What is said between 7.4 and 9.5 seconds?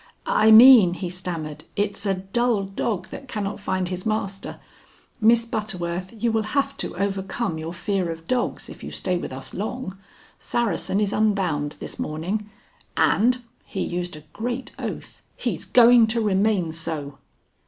your fear of dogs if you stay with